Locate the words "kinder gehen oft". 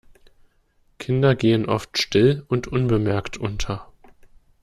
0.97-1.95